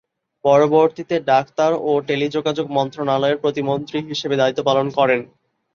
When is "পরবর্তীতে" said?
0.45-1.15